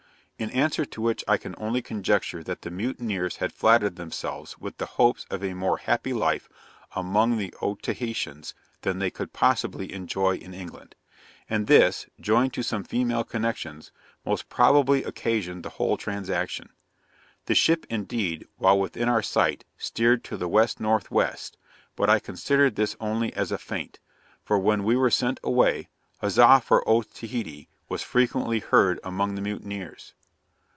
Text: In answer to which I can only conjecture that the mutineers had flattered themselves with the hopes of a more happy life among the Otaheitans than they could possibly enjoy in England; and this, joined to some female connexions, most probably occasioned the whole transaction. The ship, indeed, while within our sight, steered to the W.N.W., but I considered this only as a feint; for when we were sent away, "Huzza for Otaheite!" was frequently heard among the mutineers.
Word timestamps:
In 0.41 0.49
answer 0.49 0.85
to 0.85 1.01
which 1.03 1.23
I 1.27 1.37
can 1.37 1.53
only 1.59 1.83
conjecture 1.83 2.41
that 2.45 2.63
the 2.63 2.71
mutineers 2.71 3.35
had 3.35 3.53
flattered 3.53 3.95
themselves 3.95 4.57
with 4.57 4.77
the 4.77 4.87
hopes 4.97 5.23
of 5.29 5.43
a 5.43 5.53
more 5.53 5.77
happy 5.77 6.13
life 6.13 6.49
among 6.95 7.37
the 7.37 7.53
Otaheitans 7.61 8.55
than 8.81 8.97
they 8.97 9.11
could 9.11 9.33
possibly 9.33 9.93
enjoy 9.93 10.37
in 10.37 10.55
England; 10.55 10.95
and 11.47 11.67
this, 11.67 12.07
joined 12.19 12.53
to 12.53 12.63
some 12.63 12.83
female 12.83 13.23
connexions, 13.23 13.91
most 14.25 14.49
probably 14.49 15.03
occasioned 15.03 15.61
the 15.61 15.69
whole 15.77 15.95
transaction. 15.95 16.69
The 17.45 17.53
ship, 17.53 17.85
indeed, 17.87 18.47
while 18.57 18.79
within 18.79 19.07
our 19.07 19.21
sight, 19.21 19.63
steered 19.77 20.23
to 20.23 20.37
the 20.37 20.47
W.N.W., 20.49 21.29
but 21.95 22.09
I 22.09 22.17
considered 22.17 22.75
this 22.77 22.95
only 22.99 23.31
as 23.33 23.51
a 23.51 23.59
feint; 23.59 23.99
for 24.43 24.57
when 24.57 24.83
we 24.83 24.95
were 24.95 25.11
sent 25.11 25.39
away, 25.43 25.89
"Huzza 26.19 26.61
for 26.61 26.83
Otaheite!" 26.89 27.69
was 27.89 28.01
frequently 28.01 28.57
heard 28.57 28.99
among 29.03 29.35
the 29.35 29.41
mutineers. 29.41 30.15